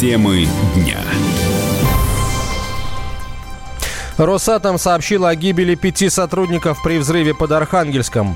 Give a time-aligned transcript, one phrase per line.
[0.00, 0.96] Темы дня.
[4.16, 8.34] Росатом сообщил о гибели пяти сотрудников при взрыве под Архангельском.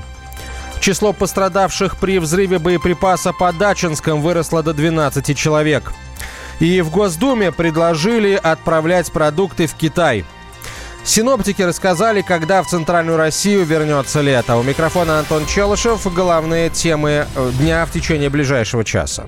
[0.79, 5.91] Число пострадавших при взрыве боеприпаса под Дачинском выросло до 12 человек.
[6.59, 10.23] И в Госдуме предложили отправлять продукты в Китай.
[11.03, 14.57] Синоптики рассказали, когда в Центральную Россию вернется лето.
[14.57, 16.05] У микрофона Антон Челышев.
[16.13, 17.25] Главные темы
[17.57, 19.25] дня в течение ближайшего часа.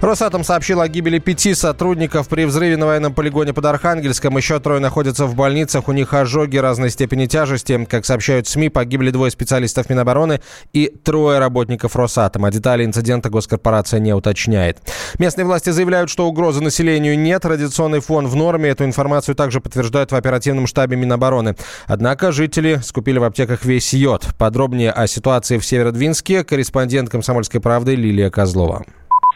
[0.00, 4.36] Росатом сообщил о гибели пяти сотрудников при взрыве на военном полигоне под Архангельском.
[4.36, 5.88] Еще трое находятся в больницах.
[5.88, 7.82] У них ожоги разной степени тяжести.
[7.86, 10.42] Как сообщают СМИ, погибли двое специалистов Минобороны
[10.74, 12.50] и трое работников Росатома.
[12.50, 14.78] Детали инцидента госкорпорация не уточняет.
[15.18, 17.46] Местные власти заявляют, что угрозы населению нет.
[17.46, 18.68] Радиационный фон в норме.
[18.68, 21.56] Эту информацию также подтверждают в оперативном штабе Минобороны.
[21.86, 24.26] Однако жители скупили в аптеках весь йод.
[24.36, 28.84] Подробнее о ситуации в Северодвинске корреспондент «Комсомольской правды» Лилия Козлова.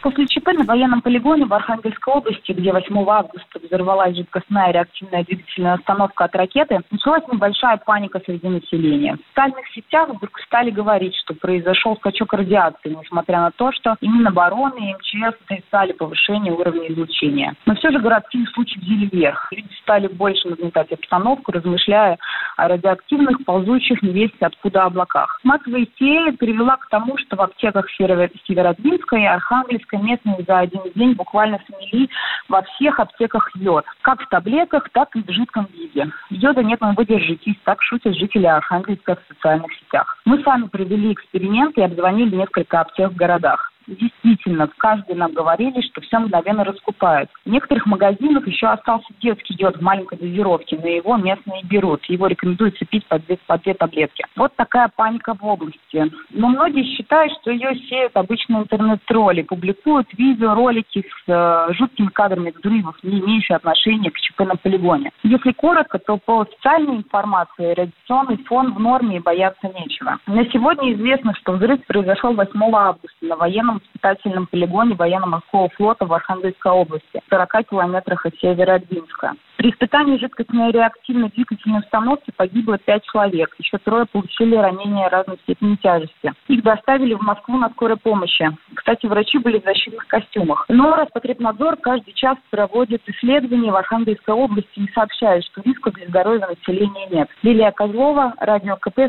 [0.01, 5.77] После ЧП на военном полигоне в Архангельской области, где 8 августа взорвалась жидкостная реактивная двигательная
[5.77, 9.15] установка от ракеты, началась небольшая паника среди населения.
[9.15, 14.07] В социальных сетях вдруг стали говорить, что произошел скачок радиации, несмотря на то, что и
[14.07, 17.53] Минобороны, и МЧС отрицали повышение уровня излучения.
[17.67, 19.51] Но все же городские случаи взяли вверх.
[19.51, 22.17] Люди стали больше нагнетать обстановку, размышляя
[22.67, 25.39] радиоактивных, ползущих невесть откуда облаках.
[25.43, 31.13] Массовая истерия привела к тому, что в аптеках Северодвинска и Архангельска местные за один день
[31.13, 32.09] буквально смели
[32.49, 33.85] во всех аптеках йод.
[34.01, 36.07] Как в таблетках, так и в жидком виде.
[36.29, 40.17] Йода нет, но вы держитесь, так шутят жители Архангельска в социальных сетях.
[40.25, 46.01] Мы сами провели эксперимент и обзвонили несколько аптек в городах действительно, каждый нам говорили, что
[46.01, 47.29] все мгновенно раскупают.
[47.45, 52.03] В некоторых магазинах еще остался детский йод в маленькой дозировке, но его местные берут.
[52.05, 54.25] Его рекомендуется пить по две, по две таблетки.
[54.35, 56.11] Вот такая паника в области.
[56.31, 62.95] Но многие считают, что ее сеют обычные интернет-тролли, публикуют видеоролики с э, жуткими кадрами взрывов,
[63.03, 65.11] не имеющие отношения к ЧП на полигоне.
[65.23, 70.19] Если коротко, то по официальной информации радиационный фон в норме и бояться нечего.
[70.27, 76.13] На сегодня известно, что взрыв произошел 8 августа на военном испытательном полигоне военно-морского флота в
[76.13, 79.33] Архангельской области, в 40 километрах от Северодвинска.
[79.57, 83.53] При испытании жидкостной реактивной двигательной установки погибло пять человек.
[83.59, 86.33] Еще трое получили ранения разной степени тяжести.
[86.47, 88.49] Их доставили в Москву на скорой помощи.
[88.73, 90.65] Кстати, врачи были в защитных костюмах.
[90.67, 96.47] Но Роспотребнадзор каждый час проводит исследования в Архангельской области и сообщает, что риска для здоровья
[96.47, 97.29] населения нет.
[97.43, 99.01] Лилия Козлова, Радио КП.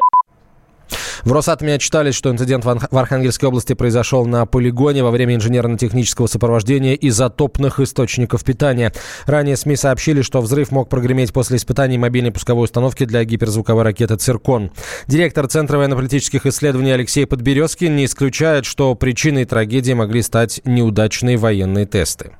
[1.24, 6.94] В Росатоме отчитались, что инцидент в Архангельской области произошел на полигоне во время инженерно-технического сопровождения
[6.94, 8.92] изотопных источников питания.
[9.26, 14.16] Ранее СМИ сообщили, что взрыв мог прогреметь после испытаний мобильной пусковой установки для гиперзвуковой ракеты
[14.16, 14.72] «Циркон».
[15.06, 21.86] Директор Центра военно-политических исследований Алексей Подберезкин не исключает, что причиной трагедии могли стать неудачные военные
[21.86, 22.32] тесты.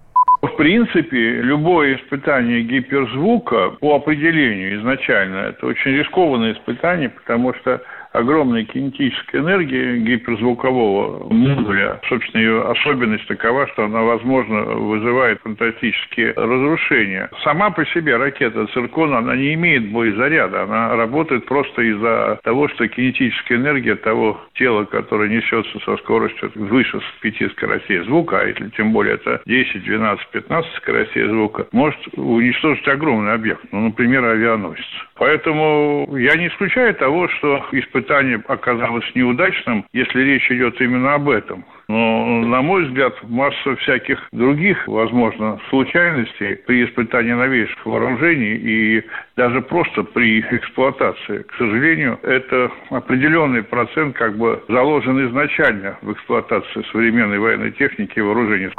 [0.43, 7.81] В принципе, любое испытание гиперзвука по определению изначально это очень рискованное испытание, потому что
[8.13, 12.01] огромная кинетическая энергия гиперзвукового модуля.
[12.09, 17.31] Собственно, ее особенность такова, что она, возможно, вызывает фантастические разрушения.
[17.43, 20.63] Сама по себе ракета «Циркон», она не имеет боезаряда.
[20.63, 27.01] Она работает просто из-за того, что кинетическая энергия того тела, которое несется со скоростью выше
[27.21, 32.87] пяти скоростей звука, а если тем более это 10, 12, 15 скоростей звука, может уничтожить
[32.89, 34.85] огромный объект, ну, например, авианосец.
[35.17, 37.65] Поэтому я не исключаю того, что
[38.03, 41.65] испытание оказалось неудачным, если речь идет именно об этом.
[41.89, 49.03] Но, на мой взгляд, масса всяких других, возможно, случайностей при испытании новейших вооружений и
[49.37, 51.43] даже просто при эксплуатации.
[51.43, 58.23] К сожалению, это определенный процент как бы заложен изначально в эксплуатации современной военной техники и
[58.23, 58.71] вооружений.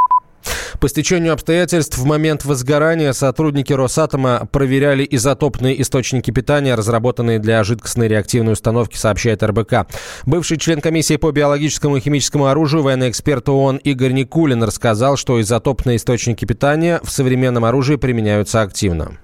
[0.84, 8.10] По стечению обстоятельств в момент возгорания сотрудники Росатома проверяли изотопные источники питания, разработанные для жидкостной
[8.10, 9.88] реактивной установки, сообщает РБК.
[10.26, 15.40] Бывший член комиссии по биологическому и химическому оружию, военный эксперт ООН Игорь Никулин рассказал, что
[15.40, 19.20] изотопные источники питания в современном оружии применяются активно.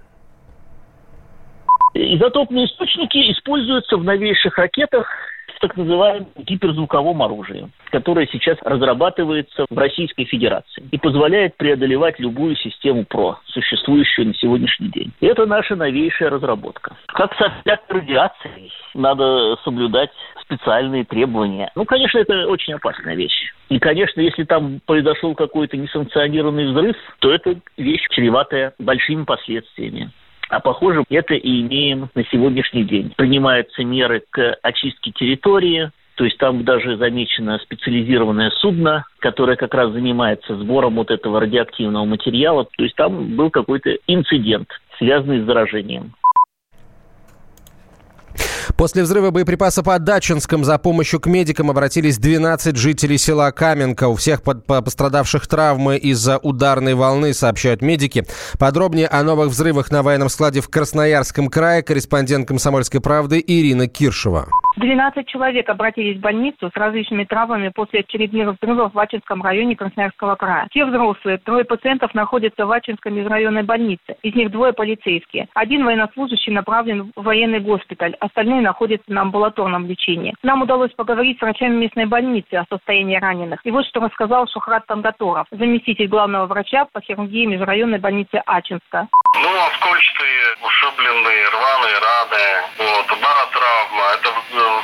[1.93, 5.07] Изотопные источники используются в новейших ракетах
[5.59, 13.05] так называемом гиперзвуковом оружии, которое сейчас разрабатывается в Российской Федерации и позволяет преодолевать любую систему
[13.05, 15.11] ПРО, существующую на сегодняшний день.
[15.21, 16.95] Это наша новейшая разработка.
[17.07, 20.11] Как со всякой радиацией, надо соблюдать
[20.41, 21.71] специальные требования.
[21.75, 23.53] Ну, конечно, это очень опасная вещь.
[23.69, 30.11] И, конечно, если там произошел какой-то несанкционированный взрыв, то это вещь чреватая большими последствиями.
[30.49, 33.13] А похоже, это и имеем на сегодняшний день.
[33.15, 39.93] Принимаются меры к очистке территории, То есть там даже замечено специализированное судно, которое как раз
[39.93, 42.65] занимается сбором вот этого радиоактивного материала.
[42.65, 44.67] То есть там был какой-то инцидент,
[44.97, 46.11] связанный с заражением.
[48.79, 54.07] После взрыва боеприпаса под Дачинском за помощью к медикам обратились 12 жителей села Каменка.
[54.07, 58.23] У всех под, пострадавших травмы из-за ударной волны, сообщают медики.
[58.57, 64.47] Подробнее о новых взрывах на военном складе в Красноярском крае корреспондент «Комсомольской правды» Ирина Киршева.
[64.77, 70.35] 12 человек обратились в больницу с различными травмами после очередных взрывов в Ачинском районе Красноярского
[70.35, 70.67] края.
[70.71, 74.15] Все взрослые, трое пациентов находятся в Ачинской межрайонной больнице.
[74.23, 75.49] Из них двое полицейские.
[75.53, 80.35] Один военнослужащий направлен в военный госпиталь, остальные находятся на амбулаторном лечении.
[80.43, 83.59] Нам удалось поговорить с врачами местной больницы о состоянии раненых.
[83.63, 89.07] И вот что рассказал Шухрат Тангаторов, заместитель главного врача по хирургии межрайонной больницы Ачинска.
[89.41, 92.45] Ну, оскольчатые, ушибленные, рваные раны,
[92.77, 94.29] вот, баротравма, это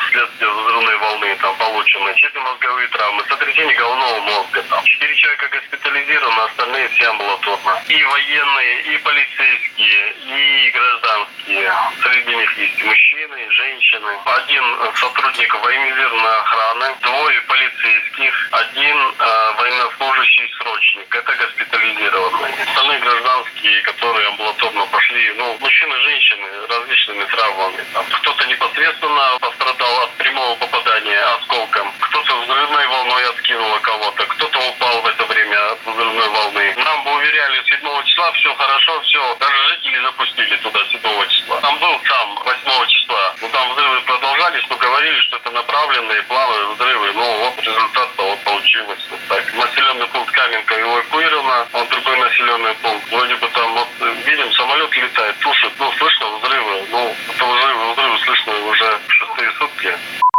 [0.01, 4.63] вследствие взрывной волны там получены, черепно-мозговые травмы, сотрясение головного мозга.
[4.69, 4.83] Там.
[4.85, 7.73] Четыре человека госпитализированы, остальные все амбулаторно.
[7.87, 11.71] И военные, и полицейские, и гражданские.
[12.01, 12.83] Среди них есть
[13.25, 14.19] мужчины, женщины.
[14.25, 14.63] Один
[14.95, 21.15] сотрудник военизированной охраны, двое полицейских, один э, военнослужащий срочник.
[21.15, 22.53] Это госпитализированные.
[22.67, 27.83] Остальные гражданские, которые амбулаторно пошли, ну, мужчины, женщины, различными травмами.
[28.21, 35.07] Кто-то непосредственно пострадал от прямого попадания осколком, кто-то взрывной волной откинуло кого-то, кто-то упал в
[35.07, 36.73] это время от взрывной волны.
[36.77, 39.35] Нам бы уверяли 7 числа все хорошо, все.
[39.39, 41.61] Даже жители запустили туда 7 числа.
[41.61, 43.35] Там был сам 8 числа.
[43.41, 47.07] Ну там взрывы продолжались, но говорили, что это направленные плавы взрывы.
[47.15, 49.07] Ну вот результат вот получилось.
[49.09, 49.43] Вот так.
[49.55, 53.11] Населенный пункт Каменка эвакуировано, вот другой населенный пункт.
[53.11, 53.87] Вроде бы там вот
[54.27, 56.83] видим, самолет летает, слушает, ну слышно взрывы.
[56.91, 59.91] Ну это взрывы, взрывы слышно уже шестые сутки.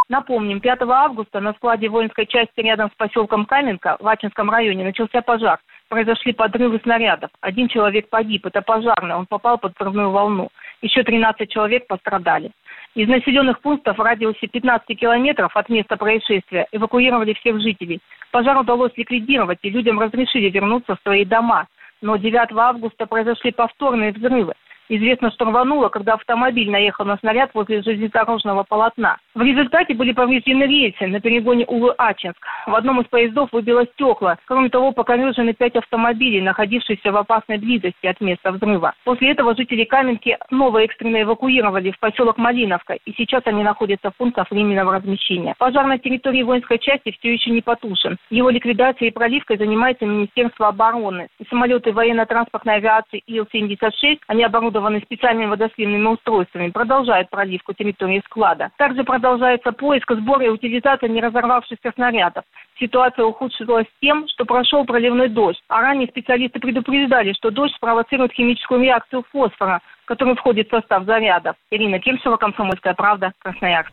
[0.09, 5.21] Напомним, 5 августа на складе воинской части рядом с поселком Каменка в Ачинском районе начался
[5.21, 5.59] пожар.
[5.89, 7.31] Произошли подрывы снарядов.
[7.41, 10.49] Один человек погиб, это пожарный, он попал под взрывную волну.
[10.81, 12.53] Еще 13 человек пострадали.
[12.97, 18.01] Из населенных пунктов в радиусе 15 километров от места происшествия эвакуировали всех жителей.
[18.33, 21.67] Пожар удалось ликвидировать, и людям разрешили вернуться в свои дома.
[22.01, 24.55] Но 9 августа произошли повторные взрывы.
[24.89, 29.17] Известно, что рвануло, когда автомобиль наехал на снаряд возле железнодорожного полотна.
[29.35, 32.39] В результате были повреждены рельсы на перегоне Улы-Ачинск.
[32.67, 34.39] В одном из поездов выбило стекла.
[34.47, 38.95] Кроме того, покорежены пять автомобилей, находившихся в опасной близости от места взрыва.
[39.05, 44.17] После этого жители Каменки снова экстренно эвакуировали в поселок Малиновка, и сейчас они находятся в
[44.17, 45.55] пунктах временного размещения.
[45.59, 48.17] Пожар на территории воинской части все еще не потушен.
[48.31, 51.29] Его ликвидацией и проливкой занимается Министерство обороны.
[51.39, 58.71] И самолеты военно-транспортной авиации Ил-76, они оборудованы оборудованы специальными водосливными устройствами, продолжают проливку территории склада.
[58.77, 62.45] Также продолжается поиск, сбор и утилизация не разорвавшихся снарядов.
[62.79, 68.83] Ситуация ухудшилась тем, что прошел проливной дождь, а ранее специалисты предупреждали, что дождь спровоцирует химическую
[68.83, 71.57] реакцию фосфора, который входит в состав зарядов.
[71.71, 73.93] Ирина Кирсова, Комсомольская правда, Красноярск.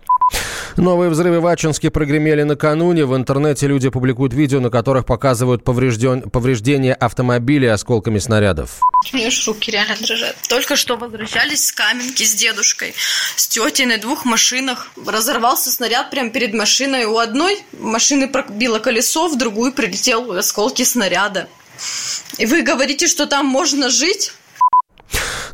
[0.78, 3.06] Новые взрывы в Ачинске прогремели накануне.
[3.06, 6.30] В интернете люди публикуют видео, на которых показывают поврежден...
[6.30, 8.80] повреждения автомобилей осколками снарядов.
[9.12, 10.36] У меня руки реально дрожат.
[10.50, 12.94] Только что возвращались с Каменки с дедушкой,
[13.36, 14.88] с тетей на двух машинах.
[15.06, 17.06] Разорвался снаряд прямо перед машиной.
[17.06, 21.48] У одной машины пробило колесо, в другую прилетел осколки снаряда.
[22.38, 24.34] И вы говорите, что там можно жить?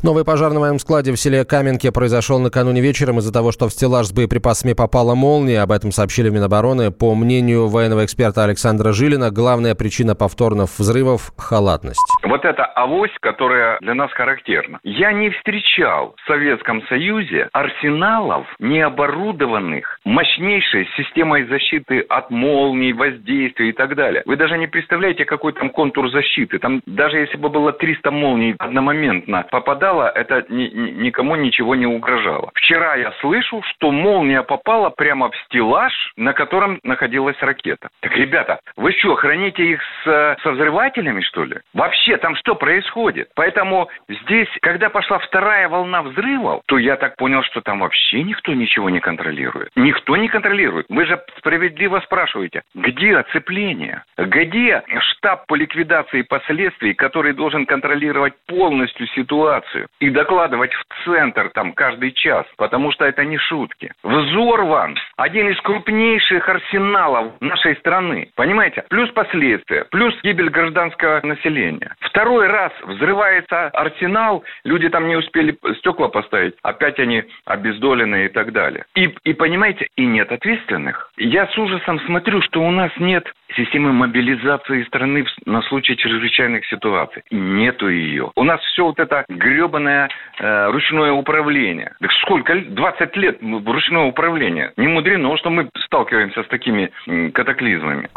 [0.02, 3.70] Новый пожар на моем складе в селе Каменке произошел накануне вечером из-за того, что в
[3.70, 5.60] стеллаж с боеприпасами попала молния.
[5.60, 6.90] Об этом сообщили Минобороны.
[6.90, 12.00] По мнению военного эксперта Александра Жилина, главная причина повторных взрывов– халатность.
[12.22, 14.78] Вот это авось, которая для нас характерна.
[14.84, 23.72] Я не встречал в Советском Союзе арсеналов, необорудованных мощнейшей системой защиты от молний, воздействия и
[23.72, 24.22] так далее.
[24.24, 26.58] Вы даже не представляете, какой там контур защиты.
[26.58, 31.74] Там даже если бы было 300 молний одномоментно попадало попадала, это ни, ни, никому ничего
[31.74, 32.50] не угрожало.
[32.54, 37.88] Вчера я слышу, что молния попала прямо в стеллаж, на котором находилась ракета.
[38.00, 41.58] Так, ребята, вы что, храните их с, со взрывателями, что ли?
[41.74, 43.28] Вообще, там что происходит?
[43.34, 48.52] Поэтому здесь, когда пошла вторая волна взрывов, то я так понял, что там вообще никто
[48.54, 49.70] ничего не контролирует.
[49.76, 50.86] Никто не контролирует.
[50.88, 54.04] Вы же справедливо спрашиваете, где оцепление?
[54.26, 59.88] Где штаб по ликвидации последствий, который должен контролировать полностью ситуацию?
[60.00, 63.92] и докладывать в центр там каждый час, потому что это не шутки.
[64.02, 68.30] Взорван один из крупнейших арсеналов нашей страны.
[68.34, 68.84] Понимаете?
[68.88, 71.94] Плюс последствия, плюс гибель гражданского населения.
[72.00, 78.52] Второй раз взрывается арсенал, люди там не успели стекла поставить, опять они обездолены и так
[78.52, 78.84] далее.
[78.94, 81.12] И, и понимаете, и нет ответственных.
[81.16, 87.22] Я с ужасом смотрю, что у нас нет системы мобилизации страны на случай чрезвычайных ситуаций.
[87.30, 88.30] Нету ее.
[88.36, 91.92] У нас все вот это гребаное э, ручное управление.
[92.00, 92.54] Так сколько?
[92.54, 94.72] 20 лет ручное управление.
[94.76, 96.90] Не мудрено, что мы сталкиваемся с такими
[97.32, 98.08] катаклизмами.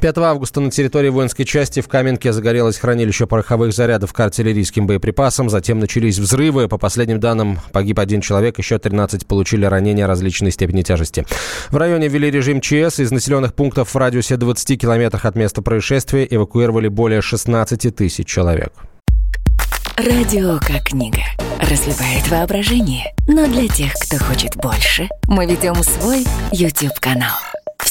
[0.00, 5.50] 5 августа на территории воинской части в Каменке загорелось хранилище пороховых зарядов к артиллерийским боеприпасам.
[5.50, 6.68] Затем начались взрывы.
[6.68, 11.26] По последним данным, погиб один человек, еще 13 получили ранения различной степени тяжести.
[11.70, 13.00] В районе ввели режим ЧС.
[13.00, 18.72] Из населенных пунктов в радиусе 20 километрах от места происшествия эвакуировали более 16 тысяч человек.
[19.96, 21.22] Радио как книга.
[21.60, 23.14] Разливает воображение.
[23.28, 27.36] Но для тех, кто хочет больше, мы ведем свой YouTube-канал.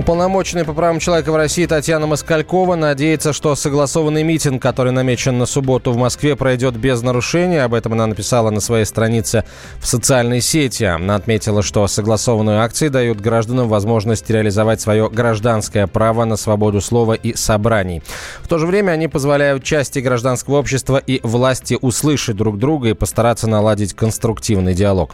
[0.00, 5.44] Уполномоченный по правам человека в России Татьяна Москалькова надеется, что согласованный митинг, который намечен на
[5.44, 7.58] субботу в Москве, пройдет без нарушений.
[7.58, 9.44] Об этом она написала на своей странице
[9.78, 10.84] в социальной сети.
[10.84, 17.12] Она отметила, что согласованные акции дают гражданам возможность реализовать свое гражданское право на свободу слова
[17.12, 18.02] и собраний.
[18.40, 22.94] В то же время они позволяют части гражданского общества и власти услышать друг друга и
[22.94, 25.10] постараться наладить конструктивный диалог.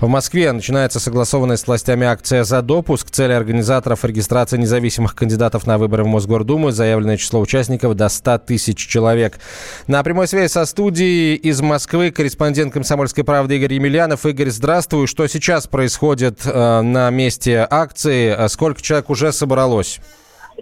[0.00, 3.10] В Москве начинается согласованная с властями акция «За допуск».
[3.10, 6.70] Цель организаторов– регистрация независимых кандидатов на выборы в Мосгордуму.
[6.70, 9.38] Заявленное число участников до 100 тысяч человек.
[9.86, 14.26] На прямой связи со студией из Москвы корреспондент «Комсомольской правды» Игорь Емельянов.
[14.26, 15.06] Игорь, здравствуй.
[15.06, 18.48] Что сейчас происходит э, на месте акции?
[18.48, 19.98] Сколько человек уже собралось?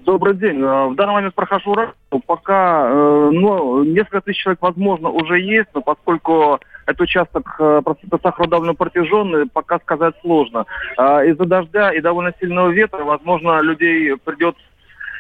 [0.05, 0.61] Добрый день.
[0.61, 1.75] Э, в данный момент прохожу
[2.25, 7.83] Пока э, ну, несколько тысяч человек, возможно, уже есть, но поскольку этот участок э,
[8.49, 10.67] довольно протяженный, пока сказать сложно.
[10.97, 14.57] А, из-за дождя и довольно сильного ветра, возможно, людей придет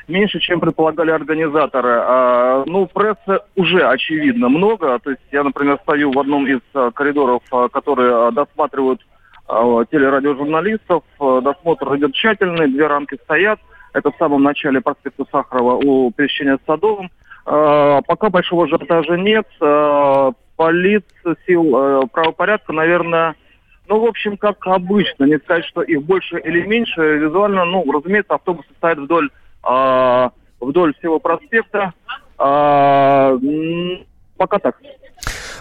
[0.06, 1.98] меньше, чем предполагали организаторы.
[2.02, 4.98] А, ну, прессы уже, очевидно, много.
[5.00, 7.42] То есть я, например, стою в одном из а, коридоров,
[7.72, 9.00] которые досматривают
[9.48, 11.04] телерадиожурналистов.
[11.20, 13.60] Досмотр идет тщательный, две рамки стоят.
[13.92, 17.10] Это в самом начале проспекта Сахарова у пересечения с Садовым.
[17.44, 19.46] Пока большого ажиотажа нет
[20.56, 23.36] полиция, сил э, правопорядка, наверное,
[23.88, 25.24] ну, в общем, как обычно.
[25.24, 27.00] Не сказать, что их больше или меньше.
[27.18, 29.30] Визуально, ну, разумеется, автобусы стоят вдоль,
[29.68, 31.92] э, вдоль всего проспекта.
[32.38, 33.38] Э,
[34.36, 34.76] пока так.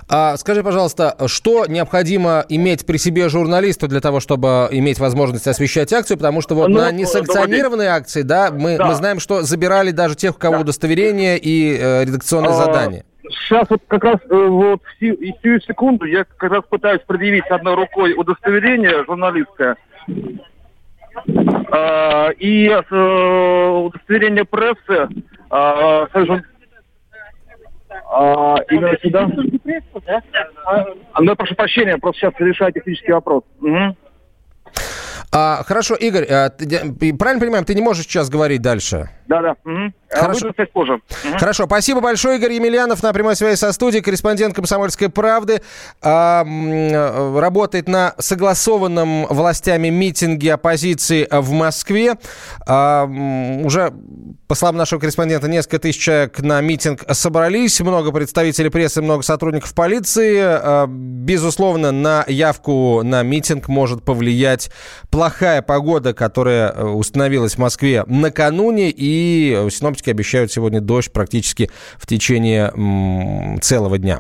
[0.08, 5.92] А, скажи, пожалуйста, что необходимо иметь при себе журналисту для того, чтобы иметь возможность освещать
[5.94, 6.18] акцию?
[6.18, 8.86] Потому что вот ну, на несанкционированные акции, да, мы, да.
[8.86, 10.62] мы знаем, что забирали даже тех, у кого да.
[10.62, 13.06] удостоверение и э, редакционные а, задания.
[13.30, 17.76] Сейчас вот как раз э, вот в сию секунду я как раз пытаюсь предъявить одной
[17.76, 19.78] рукой удостоверение журналистское
[21.28, 25.08] э, и э, удостоверение прессы
[25.52, 26.08] э,
[28.08, 29.28] а, именно сюда.
[31.20, 33.44] Ну, я прошу прощения, просто сейчас решаю технический вопрос.
[33.62, 33.96] Угу.
[35.38, 36.66] А, хорошо, Игорь, а, ты,
[37.14, 39.10] правильно понимаем, ты не можешь сейчас говорить дальше?
[39.28, 39.56] Да, да.
[39.66, 39.94] Угу.
[40.10, 40.48] Хорошо.
[40.48, 40.94] Буду позже.
[40.94, 41.38] Угу.
[41.38, 45.62] Хорошо, спасибо большое, Игорь Емельянов на прямой связи со студией, корреспондент «Комсомольской правды».
[46.02, 46.46] А,
[47.38, 52.14] работает на согласованном властями митинге оппозиции в Москве.
[52.66, 53.92] А, уже,
[54.48, 57.80] по словам нашего корреспондента, несколько тысяч человек на митинг собрались.
[57.82, 60.38] Много представителей прессы, много сотрудников полиции.
[60.40, 64.70] А, безусловно, на явку на митинг может повлиять
[65.10, 68.94] плохая погода, которая э, установилась в Москве накануне.
[68.96, 72.72] И синоптики обещают сегодня дождь практически в течение
[73.62, 74.20] целого дня.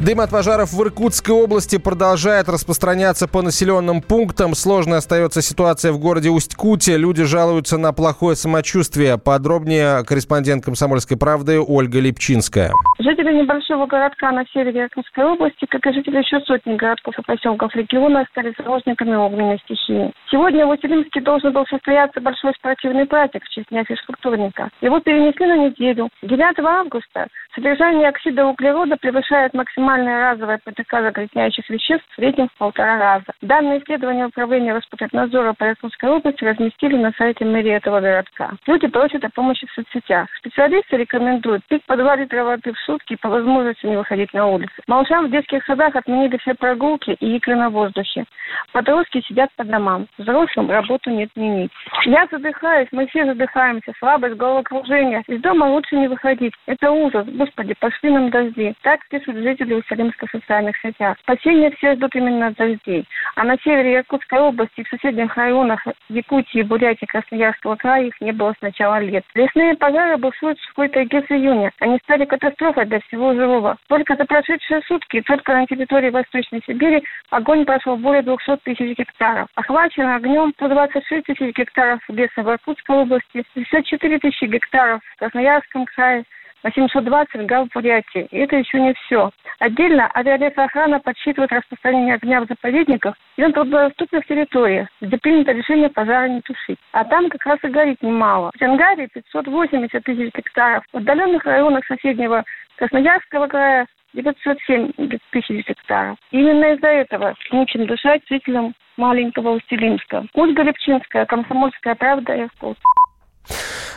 [0.00, 4.54] Дым от пожаров в Иркутской области продолжает распространяться по населенным пунктам.
[4.54, 6.96] Сложной остается ситуация в городе Усть-Куте.
[6.96, 9.18] Люди жалуются на плохое самочувствие.
[9.18, 12.72] Подробнее корреспондент «Комсомольской правды» Ольга Липчинская.
[13.00, 17.72] Жители небольшого городка на севере Иркутской области, как и жители еще сотни городков и поселков
[17.76, 20.12] региона, стали заложниками огненной стихии.
[20.28, 24.70] Сегодня в Усть-Илимске должен был состояться большой спортивный праздник в честь дня физкультурника.
[24.80, 26.08] Его перенесли на неделю.
[26.22, 32.98] 9 августа содержание оксида углерода превышает максимальное разовое ПТК загрязняющих веществ в среднем в полтора
[32.98, 33.26] раза.
[33.42, 38.54] Данные исследования Управления Роспотребнадзора по Иркутской области разместили на сайте мэрии этого городка.
[38.66, 40.28] Люди просят о помощи в соцсетях.
[40.38, 44.72] Специалисты рекомендуют пить по 2 литра воды в сутки по возможности не выходить на улицу.
[44.86, 48.24] Малышам в детских садах отменили все прогулки и игры на воздухе.
[48.72, 50.06] Подростки сидят по домам.
[50.16, 51.70] Взрослым работу не отменить.
[52.06, 53.92] Я задыхаюсь, мы все задыхаемся.
[53.98, 55.22] Слабость, головокружение.
[55.28, 56.54] Из дома лучше не выходить.
[56.66, 57.26] Это ужас.
[57.26, 58.74] Господи, пошли нам дожди.
[58.82, 61.18] Так пишут жители Уссалимска в социальных сетях.
[61.20, 63.04] Спасение все ждут именно дождей.
[63.36, 68.54] А на севере Иркутской области в соседних районах Якутии, Бурятии, Красноярского края их не было
[68.58, 69.24] с начала лет.
[69.34, 71.70] Лесные пожары бушуют в тайге с июня.
[71.80, 73.76] Они стали катастрофой для всего живого.
[73.88, 79.48] Только за прошедшие сутки только на территории Восточной Сибири огонь прошел более 200 тысяч гектаров.
[79.54, 86.24] Охвачено огнем 126 тысяч гектаров леса в Иркутской области, 54 тысячи гектаров в Красноярском крае,
[86.62, 88.26] 820 гав Бурятии.
[88.30, 89.30] И это еще не все.
[89.58, 96.28] Отдельно авиалесоохрана подсчитывает распространение огня в заповедниках и на труднодоступных территориях, где принято решение пожара
[96.28, 96.78] не тушить.
[96.92, 98.50] А там как раз и горит немало.
[98.54, 100.84] В Сенгаре 580 тысяч гектаров.
[100.92, 102.44] В отдаленных районах соседнего
[102.76, 104.92] Красноярского края 907
[105.30, 106.16] тысяч гектаров.
[106.30, 110.26] Именно из-за этого мучим дышать жителям маленького Устилимска.
[110.34, 112.82] Ольга Лепчинская, Комсомольская правда, Иркутск.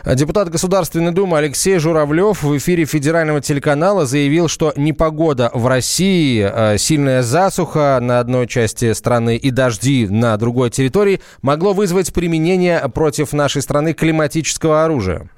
[0.05, 6.77] Депутат Государственной Думы Алексей Журавлев в эфире федерального телеканала заявил, что непогода в России, э,
[6.79, 13.33] сильная засуха на одной части страны и дожди на другой территории могло вызвать применение против
[13.33, 15.29] нашей страны климатического оружия.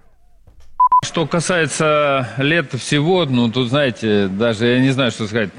[1.04, 5.50] Что касается лета всего, ну, тут, знаете, даже я не знаю, что сказать.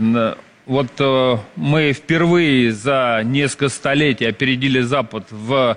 [0.67, 5.77] Вот э, мы впервые за несколько столетий опередили Запад в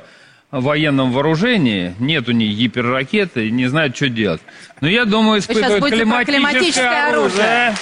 [0.51, 4.41] военном вооружении, нет у них гиперракеты, не знают, что делать.
[4.81, 7.75] Но я думаю, испытывают климатическое, климатическое оружие.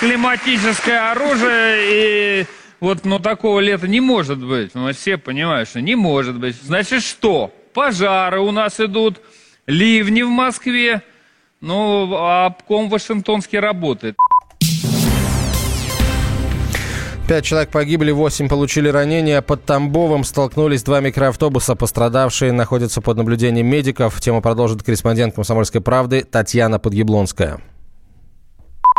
[0.00, 2.46] Климатическое оружие и
[2.80, 4.74] вот, ну, такого лета не может быть.
[4.74, 6.56] Мы все понимаем, что не может быть.
[6.62, 7.50] Значит, что?
[7.72, 9.20] Пожары у нас идут,
[9.66, 11.02] ливни в Москве,
[11.60, 14.16] ну, а обком Вашингтонский работает.
[17.26, 19.40] Пять человек погибли, восемь получили ранения.
[19.40, 21.74] Под Тамбовом столкнулись два микроавтобуса.
[21.74, 24.20] Пострадавшие находятся под наблюдением медиков.
[24.20, 27.60] Тему продолжит корреспондент «Комсомольской правды» Татьяна Подъяблонская.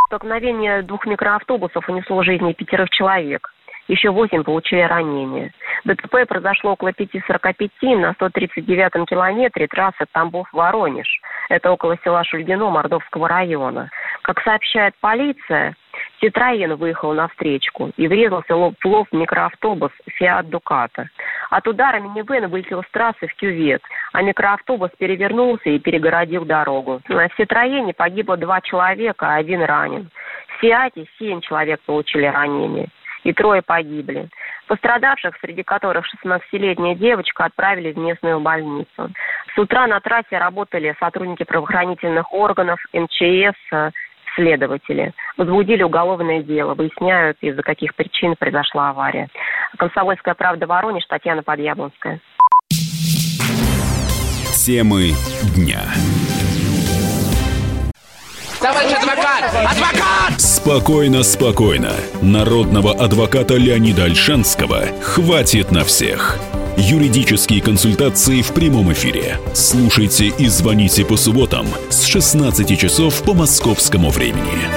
[0.08, 3.48] Столкновение двух микроавтобусов унесло жизни пятерых человек.
[3.88, 5.54] Еще восемь получили ранения.
[5.84, 11.06] ДТП произошло около 5.45 на 139-м километре трассы Тамбов-Воронеж.
[11.50, 13.92] Это около села Шульгино Мордовского района.
[14.24, 15.76] Как сообщает полиция,
[16.22, 21.10] Ситроен выехал на встречку и врезался лоб в лоб микроавтобус «Фиат Дуката».
[21.50, 23.82] От удара минивэн вылетел с трассы в кювет,
[24.14, 27.02] а микроавтобус перевернулся и перегородил дорогу.
[27.08, 30.10] В Ситроене погибло два человека, один ранен.
[30.48, 32.90] В Фиате семь человек получили ранения
[33.26, 34.30] и трое погибли.
[34.68, 39.12] Пострадавших, среди которых 16-летняя девочка, отправили в местную больницу.
[39.54, 43.94] С утра на трассе работали сотрудники правоохранительных органов, МЧС,
[44.36, 45.14] следователи.
[45.38, 49.30] Возбудили уголовное дело, выясняют, из-за каких причин произошла авария.
[49.78, 52.20] Комсомольская правда Воронеж, Татьяна Подъяблонская.
[54.66, 55.12] Темы
[55.56, 55.82] дня.
[58.60, 59.44] Товарищ адвокат!
[59.54, 60.42] Адвокат!
[60.42, 61.92] Спокойно, спокойно.
[62.24, 66.40] Народного адвоката Леонида Альшанского хватит на всех.
[66.78, 69.40] Юридические консультации в прямом эфире.
[69.54, 74.68] Слушайте и звоните по субботам с 16 часов по московскому времени.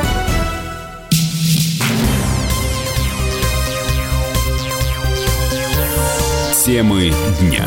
[6.64, 7.66] Темы дня.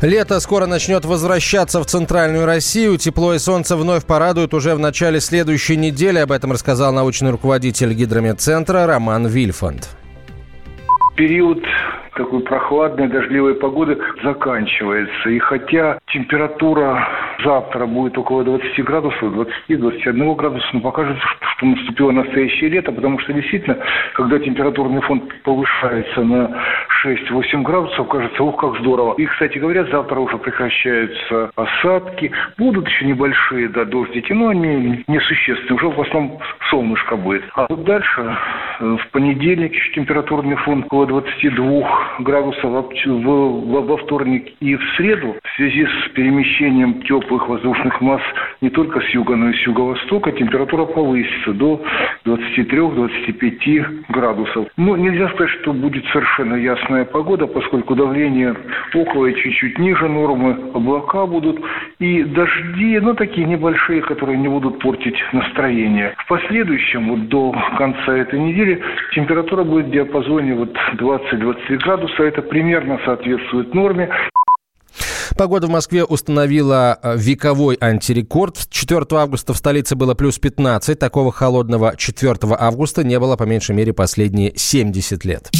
[0.00, 2.96] Лето скоро начнет возвращаться в центральную Россию.
[2.96, 6.18] Тепло и солнце вновь порадуют уже в начале следующей недели.
[6.18, 9.90] Об этом рассказал научный руководитель гидрометцентра Роман Вильфанд
[11.16, 11.62] период
[12.14, 15.30] такой прохладной, дождливой погоды заканчивается.
[15.30, 17.08] И хотя температура
[17.44, 19.22] завтра будет около 20 градусов,
[19.68, 21.24] 20-21 градуса, но покажется,
[21.56, 23.78] что наступило настоящее лето, потому что действительно,
[24.14, 26.50] когда температурный фон повышается на
[27.04, 29.14] 6-8 градусов, кажется, ух, как здорово.
[29.14, 32.30] И, кстати говоря, завтра уже прекращаются осадки.
[32.58, 35.74] Будут еще небольшие, да, дождики, но они несущественные.
[35.74, 36.38] Уже в основном
[36.70, 37.42] солнышко будет.
[37.54, 38.36] А вот дальше,
[38.80, 42.70] э, в понедельник температурный фон около 22 градусов
[43.04, 48.22] во вторник и в среду в связи с перемещением теплых воздушных масс
[48.60, 51.82] не только с юга, но и с юго-востока температура повысится до
[52.24, 54.68] 23-25 градусов.
[54.76, 58.54] Но нельзя сказать, что будет совершенно ясная погода, поскольку давление
[58.94, 61.60] около и чуть-чуть ниже нормы, облака будут
[61.98, 66.14] и дожди, ну, такие небольшие, которые не будут портить настроение.
[66.18, 68.80] В последующем, вот до конца этой недели,
[69.14, 72.22] температура будет в диапазоне вот 20-23 градуса.
[72.24, 74.10] Это примерно соответствует норме.
[75.36, 78.68] Погода в Москве установила э, вековой антирекорд.
[78.68, 80.98] 4 августа в столице было плюс 15.
[80.98, 85.50] Такого холодного 4 августа не было, по меньшей мере, последние 70 лет.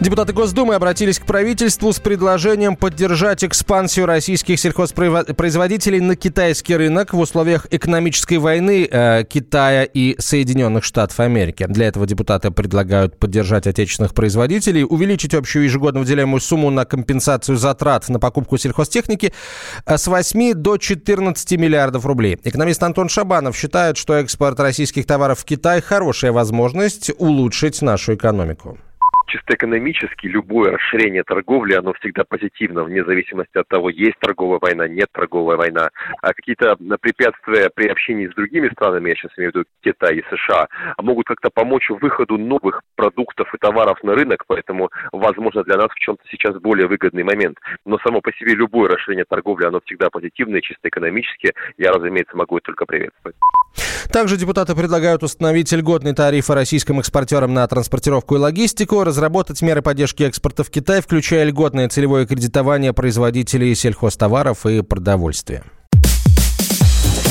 [0.00, 7.18] Депутаты Госдумы обратились к правительству с предложением поддержать экспансию российских сельхозпроизводителей на китайский рынок в
[7.18, 11.66] условиях экономической войны э, Китая и Соединенных Штатов Америки.
[11.68, 18.08] Для этого депутаты предлагают поддержать отечественных производителей, увеличить общую ежегодно выделяемую сумму на компенсацию затрат
[18.08, 19.34] на покупку сельхозтехники
[19.84, 22.38] э, с 8 до 14 миллиардов рублей.
[22.42, 28.78] Экономист Антон Шабанов считает, что экспорт российских товаров в Китай– хорошая возможность улучшить нашу экономику
[29.30, 34.88] чисто экономически любое расширение торговли, оно всегда позитивно, вне зависимости от того, есть торговая война,
[34.88, 35.90] нет торговая война.
[36.20, 40.24] А какие-то препятствия при общении с другими странами, я сейчас имею в виду Китай и
[40.30, 40.66] США,
[40.98, 45.98] могут как-то помочь выходу новых продуктов и товаров на рынок, поэтому, возможно, для нас в
[45.98, 47.58] чем-то сейчас более выгодный момент.
[47.84, 51.52] Но само по себе любое расширение торговли, оно всегда позитивное, чисто экономически.
[51.78, 53.36] Я, разумеется, могу это только приветствовать.
[54.12, 60.22] Также депутаты предлагают установить льготный тариф российским экспортерам на транспортировку и логистику, разработать меры поддержки
[60.22, 65.62] экспорта в Китай, включая льготное целевое кредитование производителей сельхозтоваров и продовольствия.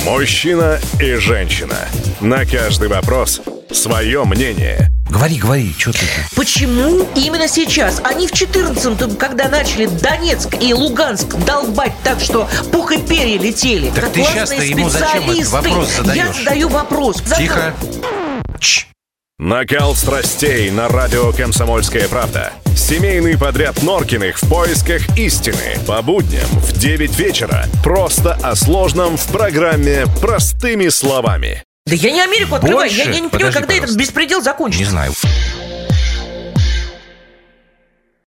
[0.06, 1.76] Мужчина и женщина.
[2.22, 4.90] На каждый вопрос свое мнение.
[5.10, 6.06] Говори, говори, что ты?
[6.36, 8.00] Почему именно сейчас?
[8.04, 13.90] Они в 14-м, когда начали Донецк и Луганск долбать так, что пух и перья летели.
[13.90, 16.18] Так ты сейчас-то ему зачем этот вопрос задаешь?
[16.18, 17.24] Я задаю вопрос.
[17.36, 17.74] Тихо.
[18.60, 18.90] Чш.
[19.40, 22.52] Накал страстей на радио «Комсомольская правда».
[22.76, 25.78] Семейный подряд Норкиных в поисках истины.
[25.88, 27.64] По будням в 9 вечера.
[27.82, 31.64] Просто о сложном в программе «Простыми словами».
[31.86, 32.92] Да я не Америку открываю.
[32.92, 33.86] Я, я не понимаю, когда пожалуйста.
[33.86, 34.84] этот беспредел закончится.
[34.84, 35.14] Не знаю.